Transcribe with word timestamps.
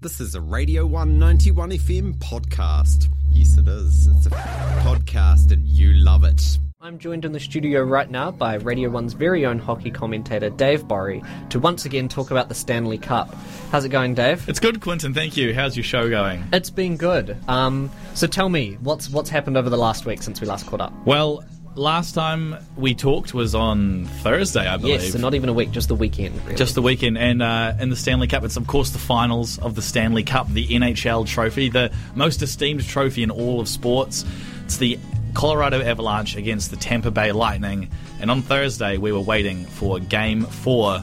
This 0.00 0.20
is 0.20 0.36
a 0.36 0.40
Radio 0.40 0.86
191 0.86 1.70
FM 1.70 2.14
podcast. 2.18 3.08
Yes, 3.32 3.58
it 3.58 3.66
is. 3.66 4.06
It's 4.06 4.26
a 4.26 4.30
podcast 4.30 5.50
and 5.50 5.66
you 5.66 5.92
love 5.94 6.22
it. 6.22 6.40
I'm 6.80 7.00
joined 7.00 7.24
in 7.24 7.32
the 7.32 7.40
studio 7.40 7.82
right 7.82 8.08
now 8.08 8.30
by 8.30 8.54
Radio 8.54 8.90
1's 8.90 9.14
very 9.14 9.44
own 9.44 9.58
hockey 9.58 9.90
commentator 9.90 10.50
Dave 10.50 10.84
Borrie 10.84 11.26
to 11.50 11.58
once 11.58 11.84
again 11.84 12.06
talk 12.06 12.30
about 12.30 12.48
the 12.48 12.54
Stanley 12.54 12.96
Cup. 12.96 13.34
How's 13.72 13.84
it 13.84 13.88
going, 13.88 14.14
Dave? 14.14 14.48
It's 14.48 14.60
good, 14.60 14.80
Quintin. 14.80 15.14
Thank 15.14 15.36
you. 15.36 15.52
How's 15.52 15.76
your 15.76 15.82
show 15.82 16.08
going? 16.08 16.44
It's 16.52 16.70
been 16.70 16.96
good. 16.96 17.36
Um, 17.48 17.90
so 18.14 18.28
tell 18.28 18.48
me, 18.48 18.74
what's 18.80 19.10
what's 19.10 19.30
happened 19.30 19.56
over 19.56 19.68
the 19.68 19.76
last 19.76 20.06
week 20.06 20.22
since 20.22 20.40
we 20.40 20.46
last 20.46 20.64
caught 20.66 20.80
up? 20.80 20.92
Well, 21.06 21.42
last 21.78 22.14
time 22.14 22.56
we 22.76 22.94
talked 22.94 23.32
was 23.32 23.54
on 23.54 24.04
Thursday, 24.22 24.66
I 24.66 24.76
believe. 24.76 25.00
Yes, 25.00 25.12
so 25.12 25.18
not 25.18 25.34
even 25.34 25.48
a 25.48 25.52
week, 25.52 25.70
just 25.70 25.88
the 25.88 25.94
weekend. 25.94 26.40
Really. 26.44 26.56
Just 26.56 26.74
the 26.74 26.82
weekend, 26.82 27.16
and 27.16 27.42
uh, 27.42 27.74
in 27.80 27.90
the 27.90 27.96
Stanley 27.96 28.26
Cup, 28.26 28.44
it's 28.44 28.56
of 28.56 28.66
course 28.66 28.90
the 28.90 28.98
finals 28.98 29.58
of 29.58 29.74
the 29.74 29.82
Stanley 29.82 30.22
Cup, 30.22 30.48
the 30.48 30.66
NHL 30.66 31.26
trophy, 31.26 31.68
the 31.68 31.92
most 32.14 32.42
esteemed 32.42 32.84
trophy 32.84 33.22
in 33.22 33.30
all 33.30 33.60
of 33.60 33.68
sports. 33.68 34.24
It's 34.64 34.76
the 34.76 34.98
Colorado 35.34 35.80
Avalanche 35.80 36.36
against 36.36 36.70
the 36.70 36.76
Tampa 36.76 37.10
Bay 37.10 37.32
Lightning, 37.32 37.90
and 38.20 38.30
on 38.30 38.42
Thursday 38.42 38.98
we 38.98 39.12
were 39.12 39.20
waiting 39.20 39.64
for 39.64 40.00
Game 40.00 40.42
Four, 40.42 40.98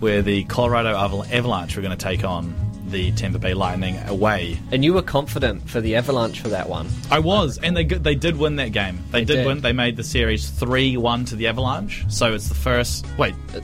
where 0.00 0.22
the 0.22 0.44
Colorado 0.44 0.94
Avalanche 0.96 1.76
were 1.76 1.82
going 1.82 1.96
to 1.96 2.04
take 2.04 2.24
on 2.24 2.54
the 2.90 3.12
Tampa 3.12 3.38
Bay 3.38 3.54
Lightning 3.54 3.98
away. 4.06 4.58
And 4.72 4.84
you 4.84 4.94
were 4.94 5.02
confident 5.02 5.68
for 5.68 5.80
the 5.80 5.96
Avalanche 5.96 6.40
for 6.40 6.48
that 6.48 6.68
one. 6.68 6.88
I 7.10 7.18
was, 7.18 7.58
and 7.58 7.76
they 7.76 7.84
they 7.84 8.14
did 8.14 8.36
win 8.36 8.56
that 8.56 8.72
game. 8.72 8.98
They, 9.10 9.20
They 9.20 9.24
did, 9.24 9.36
did. 9.36 9.46
win. 9.46 9.60
They 9.60 9.72
made 9.72 9.96
the 9.96 10.04
series 10.04 10.48
three 10.50 10.96
one 10.96 11.24
to 11.26 11.36
the 11.36 11.46
Avalanche. 11.48 12.04
So 12.08 12.32
it's 12.34 12.48
the 12.48 12.54
first. 12.54 13.06
Wait. 13.18 13.34
uh, 13.54 13.60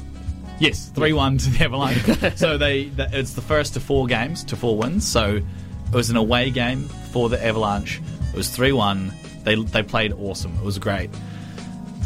Yes, 0.58 0.90
three 0.94 1.12
one 1.12 1.38
to 1.38 1.50
the 1.50 1.64
Avalanche. 1.64 2.36
so 2.36 2.56
they, 2.56 2.84
th 2.84 3.08
it's 3.12 3.32
the 3.32 3.42
first 3.42 3.74
to 3.74 3.80
four 3.80 4.06
games 4.06 4.44
to 4.44 4.54
four 4.56 4.76
wins. 4.76 5.04
So 5.06 5.36
it 5.36 5.94
was 5.94 6.08
an 6.10 6.16
away 6.16 6.50
game 6.50 6.84
for 7.10 7.28
the 7.28 7.44
Avalanche. 7.44 8.00
It 8.32 8.36
was 8.36 8.48
three 8.48 8.70
one. 8.72 9.12
They 9.42 9.56
they 9.56 9.82
played 9.82 10.12
awesome. 10.12 10.54
It 10.54 10.62
was 10.64 10.78
great. 10.78 11.10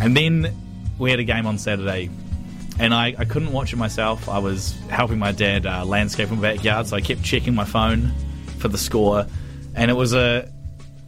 And 0.00 0.16
then 0.16 0.54
we 0.98 1.10
had 1.10 1.20
a 1.20 1.24
game 1.24 1.44
on 1.46 1.58
Saturday, 1.58 2.08
and 2.78 2.92
I, 2.94 3.14
I 3.18 3.24
couldn't 3.24 3.52
watch 3.52 3.72
it 3.72 3.76
myself. 3.76 4.28
I 4.28 4.38
was 4.38 4.72
helping 4.90 5.18
my 5.18 5.32
dad 5.32 5.66
uh, 5.66 5.84
landscape 5.84 6.30
my 6.30 6.36
backyard, 6.54 6.86
so 6.86 6.96
I 6.96 7.00
kept 7.00 7.22
checking 7.22 7.54
my 7.54 7.64
phone 7.64 8.12
for 8.58 8.68
the 8.68 8.78
score, 8.78 9.26
and 9.74 9.90
it 9.90 9.94
was 9.94 10.14
a. 10.14 10.52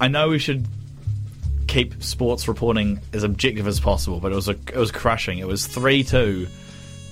I 0.01 0.09
know 0.09 0.29
we 0.29 0.39
should 0.39 0.67
keep 1.67 2.03
sports 2.03 2.49
reporting 2.49 3.01
as 3.13 3.23
objective 3.25 3.67
as 3.67 3.81
possible, 3.81 4.21
but 4.21 4.33
it 4.33 4.35
was 4.35 4.49
a 4.49 4.53
it 4.53 4.77
was 4.77 4.91
crushing. 4.91 5.39
It 5.39 5.47
was 5.47 5.67
three 5.67 6.03
two 6.05 6.47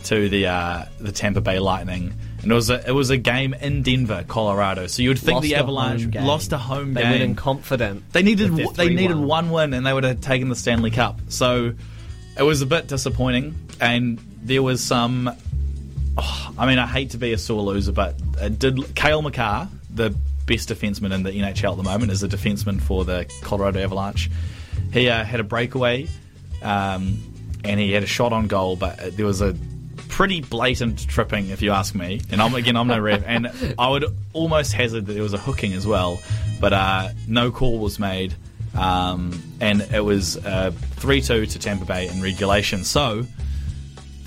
to 0.05 0.29
the 0.29 0.47
uh, 0.47 0.85
the 1.01 1.13
Tampa 1.13 1.41
Bay 1.41 1.59
Lightning, 1.59 2.15
and 2.43 2.51
it 2.51 2.55
was 2.55 2.71
a 2.71 2.87
it 2.89 2.93
was 2.93 3.11
a 3.11 3.17
game 3.17 3.55
in 3.55 3.83
Denver, 3.83 4.25
Colorado. 4.29 4.87
So 4.87 5.03
you 5.03 5.11
would 5.11 5.19
think 5.19 5.35
Lost 5.37 5.49
the 5.49 5.55
Avalanche 5.57 6.15
lost 6.15 6.53
a 6.53 6.59
home 6.59 6.95
They 6.95 7.03
game. 7.03 7.11
went 7.11 7.23
in 7.25 7.35
confident. 7.35 8.11
They 8.13 8.23
needed 8.23 8.55
they 8.77 8.89
needed 8.89 9.17
3-1. 9.17 9.27
one 9.27 9.51
win, 9.51 9.75
and 9.75 9.85
they 9.87 9.93
would 9.93 10.05
have 10.05 10.21
taken 10.21 10.49
the 10.49 10.57
Stanley 10.57 10.91
Cup. 10.93 11.21
So 11.29 11.75
it 12.39 12.43
was 12.43 12.63
a 12.63 12.67
bit 12.67 12.87
disappointing, 12.87 13.55
and 13.81 14.21
there 14.47 14.63
was 14.63 14.83
some. 14.83 15.31
oh, 16.17 16.55
I 16.57 16.67
mean, 16.67 16.79
I 16.79 16.87
hate 16.87 17.11
to 17.11 17.19
be 17.19 17.33
a 17.33 17.39
sore 17.39 17.63
loser, 17.63 17.93
but 17.93 18.15
it 18.41 18.59
did 18.59 18.95
Cale 18.95 19.23
Makar, 19.23 19.69
the 19.91 20.15
best 20.47 20.69
defenseman 20.69 21.13
in 21.13 21.25
the 21.25 21.33
NHL 21.33 21.73
at 21.73 21.77
the 21.77 21.83
moment, 21.83 22.13
is 22.13 22.23
a 22.23 22.29
defenseman 22.29 22.81
for 22.81 23.05
the 23.05 23.31
Colorado 23.43 23.83
Avalanche. 23.83 24.31
He 24.93 25.09
uh, 25.09 25.25
had 25.25 25.41
a 25.41 25.45
breakaway, 25.45 26.09
um, 26.63 27.19
and 27.65 27.81
he 27.81 27.93
had 27.93 28.05
a 28.05 28.07
shot 28.07 28.33
on 28.33 28.47
goal, 28.47 28.77
but 28.77 29.17
there 29.17 29.27
was 29.27 29.43
a 29.43 29.57
pretty 30.09 30.41
blatant 30.41 31.07
tripping, 31.09 31.51
if 31.51 31.61
you 31.61 31.73
ask 31.73 31.95
me. 31.95 32.21
And 32.31 32.41
I'm 32.41 32.55
again, 32.55 32.77
I'm 32.77 32.87
no 32.87 33.01
ref, 33.01 33.25
and 33.27 33.75
I 33.79 33.91
would 33.91 34.05
almost 34.33 34.73
hazard 34.73 35.07
that 35.07 35.13
there 35.13 35.23
was 35.23 35.35
a 35.35 35.39
hooking 35.39 35.73
as 35.73 35.87
well, 35.87 36.21
but 36.61 36.73
uh, 36.73 37.09
no 37.27 37.51
call 37.51 37.79
was 37.81 37.99
made, 37.99 38.33
um, 38.79 39.43
and 39.61 39.83
it 39.83 40.05
was 40.05 40.37
uh, 40.39 40.71
three 40.93 41.21
two 41.21 41.47
to 41.47 41.59
Tampa 41.59 41.85
Bay 41.85 42.09
in 42.09 42.23
regulation. 42.23 42.85
So 42.85 43.27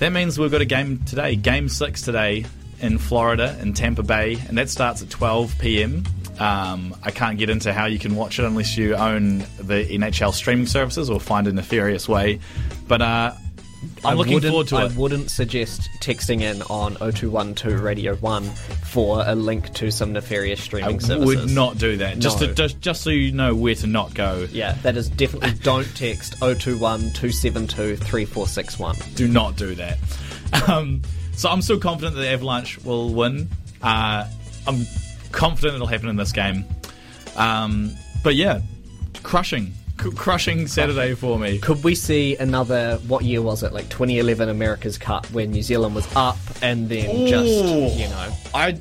that 0.00 0.10
means 0.10 0.38
we've 0.38 0.50
got 0.50 0.60
a 0.60 0.66
game 0.66 0.98
today, 1.04 1.36
game 1.36 1.68
six 1.68 2.02
today 2.02 2.46
in 2.80 2.98
Florida 2.98 3.56
in 3.60 3.74
Tampa 3.74 4.02
Bay, 4.02 4.38
and 4.48 4.58
that 4.58 4.68
starts 4.68 5.02
at 5.02 5.10
12 5.10 5.58
p.m. 5.58 6.04
Um, 6.38 6.96
I 7.02 7.10
can't 7.10 7.38
get 7.38 7.50
into 7.50 7.72
how 7.72 7.84
you 7.84 7.98
can 7.98 8.16
watch 8.16 8.38
it 8.38 8.46
unless 8.46 8.76
you 8.76 8.96
own 8.96 9.38
the 9.58 9.84
NHL 9.86 10.32
streaming 10.32 10.66
services 10.66 11.10
or 11.10 11.20
find 11.20 11.46
a 11.46 11.52
nefarious 11.52 12.08
way, 12.08 12.40
but. 12.88 13.00
Uh, 13.00 13.32
I'm 14.04 14.10
I 14.10 14.12
looking 14.14 14.34
wouldn't- 14.34 14.50
forward 14.52 14.68
to 14.68 14.76
I 14.76 14.84
it. 14.86 14.92
wouldn't 14.94 15.30
suggest 15.30 15.88
texting 16.00 16.42
in 16.42 16.60
on 16.62 16.96
0212 16.96 17.80
Radio 17.82 18.14
1 18.16 18.44
for 18.84 19.22
a 19.26 19.34
link 19.34 19.72
to 19.74 19.90
some 19.90 20.12
nefarious 20.12 20.60
streaming 20.62 21.00
service. 21.00 21.04
I 21.10 21.14
services. 21.24 21.46
would 21.46 21.54
not 21.54 21.78
do 21.78 21.96
that. 21.98 22.18
Just 22.18 22.40
No. 22.40 22.46
to, 22.48 22.54
just 22.54 22.80
just 22.80 23.02
so 23.02 23.10
you 23.10 23.32
know 23.32 23.54
where 23.54 23.74
to 23.76 23.86
not 23.86 24.12
go. 24.14 24.46
Yeah, 24.52 24.72
that 24.82 24.96
is 24.96 25.08
definitely 25.08 25.52
don't 25.62 25.86
text 25.96 26.38
021 26.40 27.12
272 27.12 27.96
3461. 27.96 28.96
Do 29.14 29.28
not 29.28 29.56
do 29.56 29.74
that. 29.76 29.98
Um, 30.68 31.00
so 31.36 31.48
I'm 31.48 31.62
still 31.62 31.78
confident 31.78 32.16
that 32.16 32.22
the 32.22 32.28
Avalanche 32.28 32.78
will 32.84 33.14
win. 33.14 33.48
Uh, 33.82 34.26
I'm 34.66 34.86
confident 35.32 35.76
it'll 35.76 35.86
happen 35.86 36.08
in 36.08 36.16
this 36.16 36.32
game. 36.32 36.64
Um, 37.36 37.92
but 38.22 38.34
yeah, 38.34 38.60
crushing, 39.22 39.72
C- 40.00 40.10
crushing 40.10 40.66
Saturday 40.66 41.14
for 41.14 41.38
me. 41.38 41.58
Could 41.58 41.84
we 41.84 41.94
see 41.94 42.36
another, 42.36 42.96
what 43.06 43.24
year 43.24 43.42
was 43.42 43.62
it? 43.62 43.72
Like 43.72 43.88
2011 43.88 44.48
America's 44.48 44.98
Cup 44.98 45.26
where 45.26 45.46
New 45.46 45.62
Zealand 45.62 45.94
was 45.94 46.08
up 46.16 46.38
and 46.62 46.88
then 46.88 47.26
just, 47.26 47.46
you 47.96 48.08
know. 48.08 48.30
I 48.54 48.78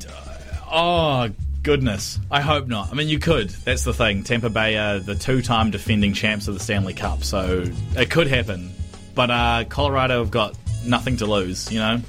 oh 0.71 1.29
goodness, 1.63 2.19
I 2.31 2.41
hope 2.41 2.67
not. 2.67 2.91
I 2.91 2.95
mean, 2.95 3.07
you 3.09 3.19
could. 3.19 3.49
That's 3.49 3.83
the 3.83 3.93
thing. 3.93 4.23
Tampa 4.23 4.49
Bay 4.49 4.77
are 4.77 4.99
the 4.99 5.15
two-time 5.15 5.71
defending 5.71 6.13
champs 6.13 6.47
of 6.47 6.53
the 6.53 6.59
Stanley 6.59 6.93
Cup, 6.93 7.23
so 7.23 7.65
it 7.95 8.09
could 8.09 8.27
happen. 8.27 8.71
But 9.15 9.31
uh, 9.31 9.65
Colorado 9.67 10.19
have 10.19 10.31
got 10.31 10.55
nothing 10.85 11.17
to 11.17 11.25
lose. 11.25 11.71
You 11.71 11.79
know, 11.79 12.01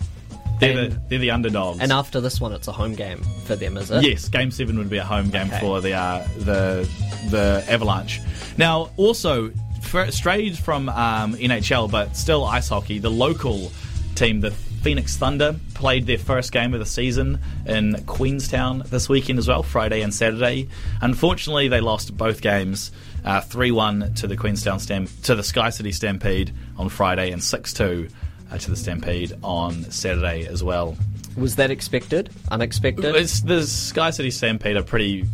they're 0.61 0.89
the 0.89 1.01
they're 1.09 1.19
the 1.19 1.31
underdogs. 1.33 1.81
And 1.81 1.91
after 1.93 2.21
this 2.21 2.41
one, 2.41 2.53
it's 2.53 2.69
a 2.69 2.73
home 2.73 2.95
game 2.95 3.23
for 3.45 3.57
them, 3.57 3.77
is 3.77 3.91
it? 3.91 4.03
Yes, 4.05 4.29
Game 4.29 4.51
Seven 4.51 4.79
would 4.79 4.91
be 4.91 4.99
a 4.99 5.05
home 5.05 5.31
game 5.31 5.49
Okay. 5.49 5.61
for 5.61 5.81
the 5.81 5.95
uh, 5.95 6.27
the 6.39 6.89
the 7.31 7.65
Avalanche. 7.69 8.21
Now, 8.57 8.91
also 8.97 9.51
for, 9.83 10.11
strayed 10.13 10.57
from 10.59 10.89
um, 10.89 11.35
NHL, 11.35 11.91
but 11.91 12.17
still 12.17 12.45
ice 12.45 12.69
hockey. 12.69 12.99
The 12.99 13.11
local 13.11 13.73
team, 14.15 14.41
the 14.41 14.51
Phoenix 14.51 15.17
Thunder, 15.17 15.57
played 15.75 16.07
their 16.07 16.19
first 16.19 16.53
game 16.53 16.73
of 16.75 16.81
the 16.81 16.87
season 16.87 17.39
in 17.67 18.03
Queenstown 18.07 18.83
this 18.87 19.09
weekend 19.09 19.39
as 19.39 19.47
well, 19.49 19.63
Friday 19.63 20.01
and 20.03 20.13
Saturday. 20.15 20.69
Unfortunately, 21.03 21.69
they 21.69 21.81
lost 21.81 22.17
both 22.17 22.41
games. 22.41 22.91
uh, 23.25 23.41
Three 23.43 23.71
one 23.71 24.15
to 24.15 24.27
the 24.27 24.37
Queenstown 24.37 24.79
Stamp 24.81 25.11
to 25.25 25.35
the 25.35 25.43
Sky 25.43 25.71
City 25.71 25.93
Stampede 25.93 26.53
on 26.79 26.89
Friday, 26.89 27.31
and 27.31 27.43
six 27.43 27.73
two 27.75 28.09
to 28.59 28.71
the 28.71 28.77
Stampede 28.77 29.33
on 29.43 29.85
Saturday 29.91 30.47
as 30.47 30.63
well. 30.65 30.97
Was 31.37 31.57
that 31.57 31.71
expected? 31.71 32.31
Unexpected? 32.51 33.15
It's 33.15 33.41
the 33.43 33.63
Sky 33.67 34.11
City 34.11 34.31
Stampede 34.31 34.77
are 34.77 34.83
pretty, 34.83 35.25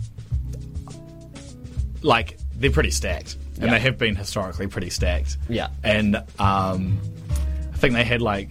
like 2.02 2.38
they're 2.56 2.70
pretty 2.70 2.90
stacked, 2.90 3.36
and 3.56 3.64
Yeah. 3.64 3.70
they 3.72 3.80
have 3.80 3.98
been 3.98 4.16
historically 4.16 4.66
pretty 4.66 4.90
stacked. 4.90 5.36
Yeah. 5.48 5.68
and 5.82 6.16
um, 6.38 6.98
I 7.72 7.76
think 7.76 7.94
they 7.94 8.04
had 8.04 8.22
like 8.22 8.50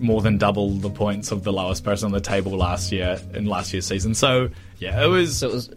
more 0.00 0.20
than 0.22 0.38
double 0.38 0.70
the 0.70 0.90
points 0.90 1.30
of 1.30 1.44
the 1.44 1.52
lowest 1.52 1.84
person 1.84 2.06
on 2.06 2.12
the 2.12 2.20
table 2.20 2.52
last 2.56 2.90
year 2.90 3.20
in 3.32 3.46
last 3.46 3.72
year's 3.72 3.86
season. 3.86 4.14
So 4.14 4.48
yeah, 4.78 5.02
it 5.02 5.06
was. 5.06 5.38
so 5.38 5.48
it 5.48 5.52
was. 5.54 5.70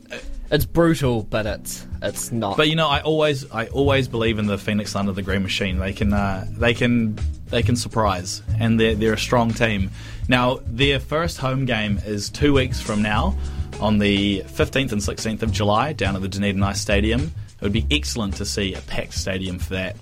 It's 0.50 0.66
brutal, 0.66 1.24
but 1.24 1.46
it's 1.46 1.86
it's 2.02 2.32
not. 2.32 2.56
But 2.58 2.70
you 2.70 2.76
know, 2.76 2.88
I 2.88 3.02
always 3.02 3.50
I 3.52 3.68
always 3.68 4.08
believe 4.08 4.40
in 4.40 4.46
the 4.46 4.58
Phoenix 4.58 4.94
Thunder, 4.94 5.12
the 5.12 5.22
Green 5.22 5.44
Machine. 5.44 5.78
They 5.80 5.94
can 5.94 6.14
uh, 6.14 6.46
they 6.50 6.74
can 6.74 7.18
they 7.48 7.64
can 7.64 7.76
surprise, 7.76 8.42
and 8.60 8.80
they're 8.80 8.96
they're 8.96 9.14
a 9.14 9.18
strong 9.18 9.52
team. 9.54 9.92
Now 10.30 10.60
their 10.66 11.00
first 11.00 11.38
home 11.38 11.66
game 11.66 12.00
is 12.06 12.30
two 12.30 12.54
weeks 12.54 12.80
from 12.80 13.02
now, 13.02 13.38
on 13.82 13.98
the 14.00 14.42
fifteenth 14.48 14.92
and 14.94 15.04
sixteenth 15.04 15.44
of 15.44 15.52
July, 15.52 15.92
down 15.94 16.16
at 16.16 16.22
the 16.22 16.30
Dunedin 16.30 16.64
Ice 16.64 16.80
Stadium. 16.80 17.22
It 17.22 17.62
would 17.62 17.74
be 17.74 17.86
excellent 17.92 18.36
to 18.36 18.46
see 18.46 18.74
a 18.74 18.82
packed 18.82 19.16
stadium 19.16 19.60
for 19.60 19.74
that. 19.74 19.96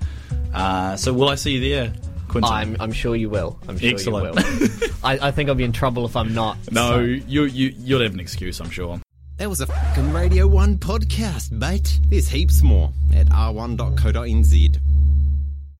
Uh, 0.53 0.95
so 0.95 1.12
will 1.13 1.30
I 1.30 1.36
see 1.36 1.53
you 1.53 1.69
there, 1.69 1.94
Quintin? 2.27 2.51
I'm 2.51 2.77
I'm 2.80 2.91
sure 2.91 3.15
you 3.15 3.30
will. 3.30 3.57
I'm 3.68 3.80
sure 3.80 3.89
Excellent. 3.89 4.36
you 4.39 4.68
will. 4.69 4.89
I, 5.03 5.27
I 5.27 5.31
think 5.31 5.50
I'll 5.50 5.56
be 5.56 5.63
in 5.63 5.71
trouble 5.71 6.06
if 6.06 6.15
I'm 6.15 6.33
not. 6.33 6.57
no, 6.71 6.91
so- 6.91 7.00
you 7.00 7.45
you 7.45 7.74
you'll 7.77 8.01
have 8.01 8.13
an 8.13 8.19
excuse, 8.19 8.59
I'm 8.59 8.69
sure. 8.69 9.00
That 9.38 9.50
was 9.50 9.60
a 9.60 9.66
fucking 9.66 10.14
Radio 10.14 10.48
1 10.48 10.78
podcast, 10.78 11.52
mate. 11.52 12.00
There's 12.10 12.30
heaps 12.30 12.62
more 12.62 12.94
at 13.14 13.28
r1.co.nz. 13.28 14.80